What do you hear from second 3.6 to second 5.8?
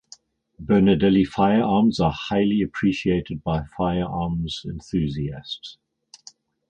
firearms enthusiasts.